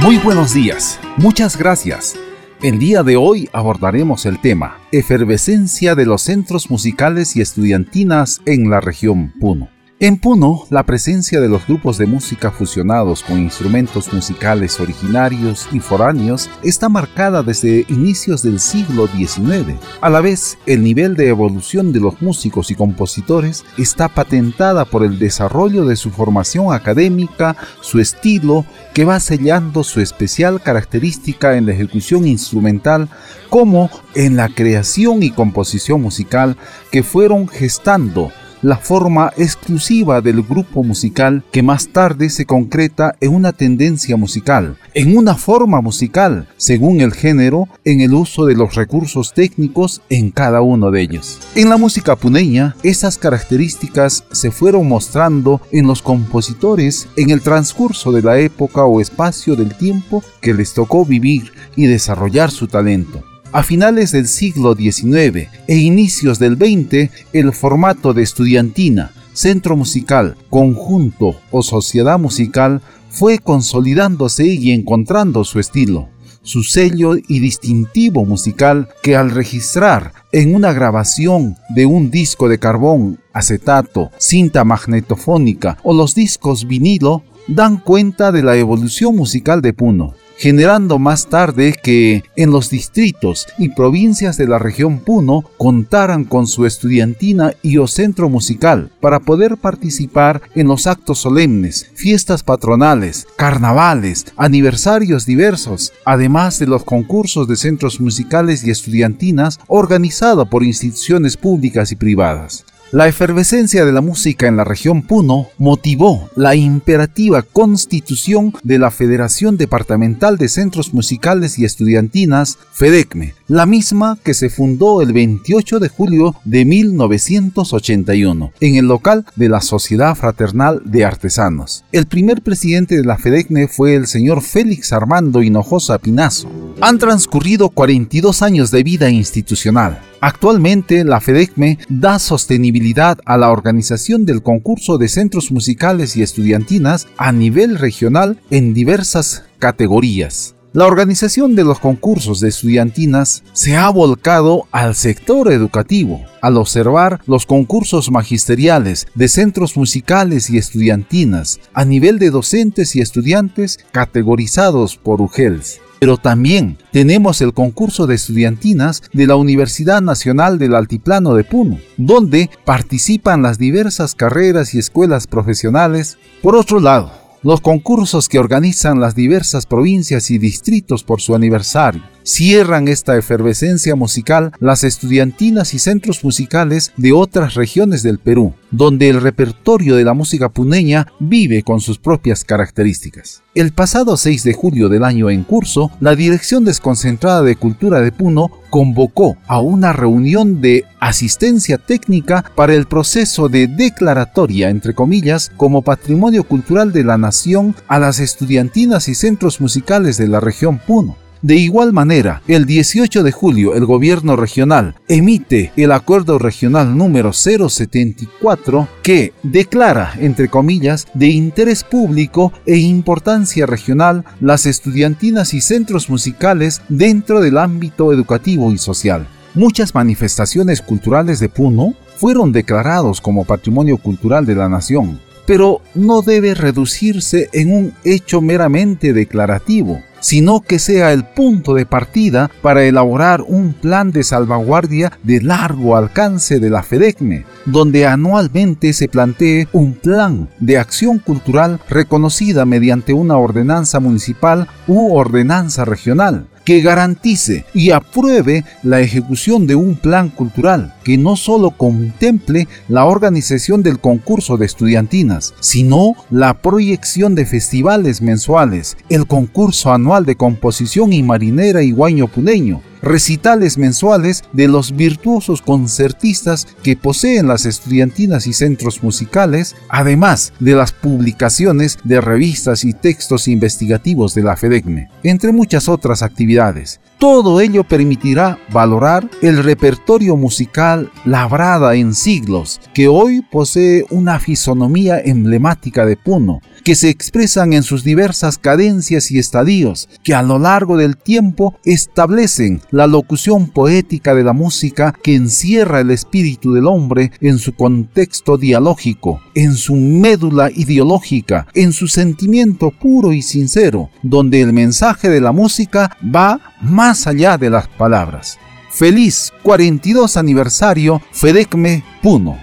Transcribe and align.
Muy 0.00 0.16
buenos 0.18 0.54
días, 0.54 1.00
muchas 1.16 1.56
gracias. 1.56 2.14
El 2.62 2.78
día 2.78 3.02
de 3.02 3.16
hoy 3.16 3.48
abordaremos 3.52 4.26
el 4.26 4.40
tema 4.40 4.78
Efervescencia 4.92 5.96
de 5.96 6.06
los 6.06 6.22
centros 6.22 6.70
musicales 6.70 7.34
y 7.34 7.40
estudiantinas 7.40 8.40
en 8.46 8.70
la 8.70 8.80
región 8.80 9.32
Puno. 9.40 9.68
En 10.00 10.16
Puno, 10.16 10.62
la 10.70 10.84
presencia 10.84 11.40
de 11.40 11.48
los 11.48 11.66
grupos 11.66 11.98
de 11.98 12.06
música 12.06 12.52
fusionados 12.52 13.24
con 13.24 13.40
instrumentos 13.40 14.12
musicales 14.12 14.78
originarios 14.78 15.68
y 15.72 15.80
foráneos 15.80 16.48
está 16.62 16.88
marcada 16.88 17.42
desde 17.42 17.84
inicios 17.88 18.44
del 18.44 18.60
siglo 18.60 19.08
XIX. 19.08 19.76
A 20.00 20.08
la 20.08 20.20
vez, 20.20 20.56
el 20.66 20.84
nivel 20.84 21.16
de 21.16 21.26
evolución 21.26 21.92
de 21.92 21.98
los 21.98 22.22
músicos 22.22 22.70
y 22.70 22.76
compositores 22.76 23.64
está 23.76 24.06
patentada 24.06 24.84
por 24.84 25.02
el 25.02 25.18
desarrollo 25.18 25.84
de 25.84 25.96
su 25.96 26.10
formación 26.10 26.72
académica, 26.72 27.56
su 27.80 27.98
estilo, 27.98 28.64
que 28.94 29.04
va 29.04 29.18
sellando 29.18 29.82
su 29.82 30.00
especial 30.00 30.62
característica 30.62 31.56
en 31.56 31.66
la 31.66 31.72
ejecución 31.72 32.24
instrumental 32.24 33.08
como 33.50 33.90
en 34.14 34.36
la 34.36 34.48
creación 34.48 35.24
y 35.24 35.32
composición 35.32 36.00
musical 36.00 36.56
que 36.92 37.02
fueron 37.02 37.48
gestando 37.48 38.30
la 38.62 38.76
forma 38.76 39.32
exclusiva 39.36 40.20
del 40.20 40.42
grupo 40.42 40.82
musical 40.82 41.44
que 41.52 41.62
más 41.62 41.88
tarde 41.88 42.30
se 42.30 42.46
concreta 42.46 43.16
en 43.20 43.34
una 43.34 43.52
tendencia 43.52 44.16
musical, 44.16 44.76
en 44.94 45.16
una 45.16 45.34
forma 45.34 45.80
musical, 45.80 46.48
según 46.56 47.00
el 47.00 47.12
género, 47.12 47.68
en 47.84 48.00
el 48.00 48.14
uso 48.14 48.46
de 48.46 48.54
los 48.54 48.74
recursos 48.74 49.32
técnicos 49.32 50.02
en 50.08 50.30
cada 50.30 50.60
uno 50.60 50.90
de 50.90 51.02
ellos. 51.02 51.38
En 51.54 51.68
la 51.68 51.76
música 51.76 52.16
puneña, 52.16 52.76
esas 52.82 53.18
características 53.18 54.24
se 54.32 54.50
fueron 54.50 54.88
mostrando 54.88 55.60
en 55.72 55.86
los 55.86 56.02
compositores 56.02 57.08
en 57.16 57.30
el 57.30 57.40
transcurso 57.40 58.12
de 58.12 58.22
la 58.22 58.38
época 58.38 58.84
o 58.84 59.00
espacio 59.00 59.56
del 59.56 59.74
tiempo 59.74 60.22
que 60.40 60.54
les 60.54 60.74
tocó 60.74 61.04
vivir 61.04 61.52
y 61.76 61.86
desarrollar 61.86 62.50
su 62.50 62.66
talento. 62.66 63.17
A 63.50 63.62
finales 63.62 64.12
del 64.12 64.28
siglo 64.28 64.74
XIX 64.74 65.48
e 65.66 65.76
inicios 65.76 66.38
del 66.38 66.56
XX, 66.56 67.10
el 67.32 67.54
formato 67.54 68.12
de 68.12 68.22
estudiantina, 68.22 69.12
centro 69.32 69.74
musical, 69.74 70.36
conjunto 70.50 71.40
o 71.50 71.62
sociedad 71.62 72.18
musical 72.18 72.82
fue 73.08 73.38
consolidándose 73.38 74.46
y 74.46 74.72
encontrando 74.72 75.44
su 75.44 75.60
estilo, 75.60 76.10
su 76.42 76.62
sello 76.62 77.16
y 77.16 77.40
distintivo 77.40 78.26
musical 78.26 78.90
que 79.02 79.16
al 79.16 79.30
registrar 79.30 80.12
en 80.30 80.54
una 80.54 80.74
grabación 80.74 81.56
de 81.70 81.86
un 81.86 82.10
disco 82.10 82.50
de 82.50 82.58
carbón, 82.58 83.18
acetato, 83.32 84.10
cinta 84.18 84.62
magnetofónica 84.64 85.78
o 85.84 85.94
los 85.94 86.14
discos 86.14 86.66
vinilo, 86.66 87.22
dan 87.46 87.78
cuenta 87.78 88.30
de 88.30 88.42
la 88.42 88.56
evolución 88.58 89.16
musical 89.16 89.62
de 89.62 89.72
Puno 89.72 90.14
generando 90.38 91.00
más 91.00 91.26
tarde 91.26 91.74
que 91.82 92.22
en 92.36 92.52
los 92.52 92.70
distritos 92.70 93.46
y 93.58 93.70
provincias 93.70 94.36
de 94.36 94.46
la 94.46 94.58
región 94.58 95.00
Puno 95.00 95.44
contaran 95.58 96.24
con 96.24 96.46
su 96.46 96.64
estudiantina 96.64 97.52
y 97.60 97.78
o 97.78 97.88
centro 97.88 98.28
musical 98.28 98.90
para 99.00 99.18
poder 99.18 99.56
participar 99.56 100.40
en 100.54 100.68
los 100.68 100.86
actos 100.86 101.18
solemnes, 101.18 101.90
fiestas 101.94 102.44
patronales, 102.44 103.26
carnavales, 103.36 104.26
aniversarios 104.36 105.26
diversos, 105.26 105.92
además 106.04 106.60
de 106.60 106.66
los 106.66 106.84
concursos 106.84 107.48
de 107.48 107.56
centros 107.56 108.00
musicales 108.00 108.64
y 108.64 108.70
estudiantinas 108.70 109.58
organizados 109.66 110.48
por 110.48 110.62
instituciones 110.62 111.36
públicas 111.36 111.90
y 111.90 111.96
privadas. 111.96 112.64
La 112.90 113.06
efervescencia 113.06 113.84
de 113.84 113.92
la 113.92 114.00
música 114.00 114.46
en 114.46 114.56
la 114.56 114.64
región 114.64 115.02
Puno 115.02 115.48
motivó 115.58 116.30
la 116.36 116.54
imperativa 116.54 117.42
constitución 117.42 118.54
de 118.62 118.78
la 118.78 118.90
Federación 118.90 119.58
Departamental 119.58 120.38
de 120.38 120.48
Centros 120.48 120.94
Musicales 120.94 121.58
y 121.58 121.66
Estudiantinas, 121.66 122.56
FEDECME, 122.72 123.34
la 123.46 123.66
misma 123.66 124.18
que 124.24 124.32
se 124.32 124.48
fundó 124.48 125.02
el 125.02 125.12
28 125.12 125.80
de 125.80 125.88
julio 125.90 126.34
de 126.46 126.64
1981 126.64 128.52
en 128.58 128.76
el 128.76 128.86
local 128.86 129.26
de 129.36 129.50
la 129.50 129.60
Sociedad 129.60 130.14
Fraternal 130.14 130.80
de 130.86 131.04
Artesanos. 131.04 131.84
El 131.92 132.06
primer 132.06 132.40
presidente 132.40 132.96
de 132.96 133.04
la 133.04 133.18
FEDECME 133.18 133.68
fue 133.68 133.96
el 133.96 134.06
señor 134.06 134.40
Félix 134.40 134.94
Armando 134.94 135.42
Hinojosa 135.42 135.98
Pinazo. 135.98 136.48
Han 136.80 136.98
transcurrido 136.98 137.68
42 137.68 138.40
años 138.40 138.70
de 138.70 138.82
vida 138.82 139.10
institucional 139.10 140.00
Actualmente 140.20 141.04
la 141.04 141.20
FEDECME 141.20 141.78
da 141.88 142.18
sostenibilidad 142.18 143.18
a 143.24 143.36
la 143.36 143.50
organización 143.50 144.26
del 144.26 144.42
concurso 144.42 144.98
de 144.98 145.08
centros 145.08 145.52
musicales 145.52 146.16
y 146.16 146.22
estudiantinas 146.22 147.06
a 147.16 147.30
nivel 147.30 147.78
regional 147.78 148.40
en 148.50 148.74
diversas 148.74 149.44
categorías. 149.60 150.56
La 150.72 150.86
organización 150.86 151.54
de 151.54 151.64
los 151.64 151.78
concursos 151.78 152.40
de 152.40 152.48
estudiantinas 152.48 153.42
se 153.52 153.76
ha 153.76 153.88
volcado 153.88 154.66
al 154.70 154.94
sector 154.94 155.50
educativo, 155.50 156.24
al 156.42 156.56
observar 156.56 157.20
los 157.26 157.46
concursos 157.46 158.10
magisteriales 158.10 159.06
de 159.14 159.28
centros 159.28 159.76
musicales 159.76 160.50
y 160.50 160.58
estudiantinas 160.58 161.58
a 161.72 161.84
nivel 161.84 162.18
de 162.18 162.30
docentes 162.30 162.96
y 162.96 163.00
estudiantes 163.00 163.78
categorizados 163.92 164.96
por 164.96 165.22
UGELS. 165.22 165.80
Pero 165.98 166.16
también 166.16 166.78
tenemos 166.92 167.40
el 167.40 167.52
concurso 167.52 168.06
de 168.06 168.14
estudiantinas 168.14 169.02
de 169.12 169.26
la 169.26 169.36
Universidad 169.36 170.00
Nacional 170.00 170.58
del 170.58 170.74
Altiplano 170.74 171.34
de 171.34 171.44
Puno, 171.44 171.78
donde 171.96 172.50
participan 172.64 173.42
las 173.42 173.58
diversas 173.58 174.14
carreras 174.14 174.74
y 174.74 174.78
escuelas 174.78 175.26
profesionales. 175.26 176.18
Por 176.42 176.54
otro 176.54 176.80
lado, 176.80 177.12
los 177.42 177.60
concursos 177.60 178.28
que 178.28 178.38
organizan 178.38 179.00
las 179.00 179.14
diversas 179.14 179.66
provincias 179.66 180.30
y 180.30 180.38
distritos 180.38 181.04
por 181.04 181.20
su 181.20 181.34
aniversario. 181.34 182.02
Cierran 182.28 182.88
esta 182.88 183.16
efervescencia 183.16 183.96
musical 183.96 184.52
las 184.60 184.84
estudiantinas 184.84 185.72
y 185.72 185.78
centros 185.78 186.22
musicales 186.22 186.92
de 186.98 187.12
otras 187.12 187.54
regiones 187.54 188.02
del 188.02 188.18
Perú, 188.18 188.52
donde 188.70 189.08
el 189.08 189.22
repertorio 189.22 189.96
de 189.96 190.04
la 190.04 190.12
música 190.12 190.50
puneña 190.50 191.06
vive 191.20 191.62
con 191.62 191.80
sus 191.80 191.96
propias 191.96 192.44
características. 192.44 193.42
El 193.54 193.72
pasado 193.72 194.18
6 194.18 194.44
de 194.44 194.52
julio 194.52 194.90
del 194.90 195.04
año 195.04 195.30
en 195.30 195.42
curso, 195.42 195.90
la 196.00 196.14
Dirección 196.14 196.66
Desconcentrada 196.66 197.40
de 197.40 197.56
Cultura 197.56 198.02
de 198.02 198.12
Puno 198.12 198.50
convocó 198.68 199.38
a 199.46 199.60
una 199.60 199.94
reunión 199.94 200.60
de 200.60 200.84
asistencia 201.00 201.78
técnica 201.78 202.44
para 202.54 202.74
el 202.74 202.84
proceso 202.84 203.48
de 203.48 203.68
declaratoria, 203.68 204.68
entre 204.68 204.92
comillas, 204.92 205.50
como 205.56 205.80
patrimonio 205.80 206.44
cultural 206.44 206.92
de 206.92 207.04
la 207.04 207.16
nación 207.16 207.74
a 207.88 207.98
las 207.98 208.20
estudiantinas 208.20 209.08
y 209.08 209.14
centros 209.14 209.62
musicales 209.62 210.18
de 210.18 210.28
la 210.28 210.40
región 210.40 210.78
Puno. 210.78 211.16
De 211.40 211.54
igual 211.54 211.92
manera, 211.92 212.42
el 212.48 212.66
18 212.66 213.22
de 213.22 213.30
julio 213.30 213.76
el 213.76 213.86
gobierno 213.86 214.34
regional 214.34 214.96
emite 215.06 215.70
el 215.76 215.92
acuerdo 215.92 216.36
regional 216.36 216.98
número 216.98 217.32
074 217.32 218.88
que 219.04 219.32
declara, 219.44 220.14
entre 220.18 220.48
comillas, 220.48 221.06
de 221.14 221.28
interés 221.28 221.84
público 221.84 222.52
e 222.66 222.78
importancia 222.78 223.66
regional 223.66 224.24
las 224.40 224.66
estudiantinas 224.66 225.54
y 225.54 225.60
centros 225.60 226.10
musicales 226.10 226.82
dentro 226.88 227.40
del 227.40 227.58
ámbito 227.58 228.12
educativo 228.12 228.72
y 228.72 228.78
social. 228.78 229.28
Muchas 229.54 229.94
manifestaciones 229.94 230.82
culturales 230.82 231.38
de 231.38 231.48
Puno 231.48 231.94
fueron 232.16 232.50
declarados 232.50 233.20
como 233.20 233.44
patrimonio 233.44 233.98
cultural 233.98 234.44
de 234.44 234.56
la 234.56 234.68
nación, 234.68 235.20
pero 235.46 235.82
no 235.94 236.20
debe 236.22 236.54
reducirse 236.54 237.48
en 237.52 237.72
un 237.72 237.94
hecho 238.02 238.40
meramente 238.40 239.12
declarativo 239.12 240.02
sino 240.20 240.60
que 240.60 240.78
sea 240.78 241.12
el 241.12 241.24
punto 241.24 241.74
de 241.74 241.86
partida 241.86 242.50
para 242.62 242.84
elaborar 242.84 243.42
un 243.46 243.72
plan 243.72 244.10
de 244.10 244.24
salvaguardia 244.24 245.12
de 245.22 245.40
largo 245.40 245.96
alcance 245.96 246.60
de 246.60 246.70
la 246.70 246.82
FEDECME, 246.82 247.44
donde 247.66 248.06
anualmente 248.06 248.92
se 248.92 249.08
plantee 249.08 249.68
un 249.72 249.94
plan 249.94 250.48
de 250.60 250.78
acción 250.78 251.18
cultural 251.18 251.80
reconocida 251.88 252.64
mediante 252.64 253.12
una 253.12 253.36
ordenanza 253.36 254.00
municipal 254.00 254.68
u 254.86 255.14
ordenanza 255.14 255.84
regional 255.84 256.46
que 256.68 256.82
garantice 256.82 257.64
y 257.72 257.92
apruebe 257.92 258.62
la 258.82 259.00
ejecución 259.00 259.66
de 259.66 259.74
un 259.74 259.94
plan 259.94 260.28
cultural 260.28 260.92
que 261.02 261.16
no 261.16 261.34
solo 261.34 261.70
contemple 261.70 262.68
la 262.88 263.06
organización 263.06 263.82
del 263.82 264.00
concurso 264.00 264.58
de 264.58 264.66
estudiantinas, 264.66 265.54
sino 265.60 266.12
la 266.28 266.52
proyección 266.60 267.34
de 267.34 267.46
festivales 267.46 268.20
mensuales, 268.20 268.98
el 269.08 269.26
concurso 269.26 269.94
anual 269.94 270.26
de 270.26 270.36
composición 270.36 271.14
y 271.14 271.22
marinera 271.22 271.82
y 271.82 271.90
guaño 271.90 272.28
puneño, 272.28 272.82
recitales 273.02 273.78
mensuales 273.78 274.44
de 274.52 274.68
los 274.68 274.94
virtuosos 274.94 275.62
concertistas 275.62 276.66
que 276.82 276.96
poseen 276.96 277.46
las 277.46 277.66
estudiantinas 277.66 278.46
y 278.46 278.52
centros 278.52 279.02
musicales, 279.02 279.76
además 279.88 280.52
de 280.60 280.74
las 280.74 280.92
publicaciones 280.92 281.98
de 282.04 282.20
revistas 282.20 282.84
y 282.84 282.92
textos 282.92 283.48
investigativos 283.48 284.34
de 284.34 284.42
la 284.42 284.56
FEDECME, 284.56 285.10
entre 285.22 285.52
muchas 285.52 285.88
otras 285.88 286.22
actividades. 286.22 287.00
Todo 287.18 287.60
ello 287.60 287.82
permitirá 287.82 288.58
valorar 288.70 289.28
el 289.42 289.64
repertorio 289.64 290.36
musical 290.36 291.10
labrada 291.24 291.96
en 291.96 292.14
siglos, 292.14 292.80
que 292.94 293.08
hoy 293.08 293.42
posee 293.42 294.04
una 294.10 294.38
fisonomía 294.38 295.18
emblemática 295.18 296.06
de 296.06 296.16
Puno, 296.16 296.60
que 296.84 296.94
se 296.94 297.08
expresan 297.08 297.72
en 297.72 297.82
sus 297.82 298.04
diversas 298.04 298.56
cadencias 298.56 299.32
y 299.32 299.38
estadios, 299.38 300.08
que 300.22 300.34
a 300.34 300.42
lo 300.42 300.60
largo 300.60 300.96
del 300.96 301.16
tiempo 301.16 301.76
establecen 301.84 302.80
la 302.90 303.06
locución 303.06 303.68
poética 303.68 304.34
de 304.34 304.44
la 304.44 304.52
música 304.52 305.14
que 305.22 305.34
encierra 305.34 306.00
el 306.00 306.10
espíritu 306.10 306.72
del 306.72 306.86
hombre 306.86 307.32
en 307.40 307.58
su 307.58 307.74
contexto 307.74 308.56
dialógico, 308.56 309.40
en 309.54 309.74
su 309.74 309.94
médula 309.94 310.70
ideológica, 310.70 311.66
en 311.74 311.92
su 311.92 312.08
sentimiento 312.08 312.90
puro 312.90 313.32
y 313.32 313.42
sincero, 313.42 314.10
donde 314.22 314.60
el 314.60 314.72
mensaje 314.72 315.28
de 315.28 315.40
la 315.40 315.52
música 315.52 316.16
va 316.24 316.60
más 316.80 317.26
allá 317.26 317.58
de 317.58 317.70
las 317.70 317.88
palabras. 317.88 318.58
Feliz 318.90 319.52
42 319.62 320.36
aniversario 320.36 321.22
Fedecme 321.30 322.02
Puno. 322.22 322.58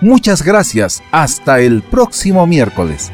Muchas 0.00 0.42
gracias. 0.42 1.02
Hasta 1.10 1.60
el 1.60 1.82
próximo 1.82 2.46
miércoles. 2.46 3.10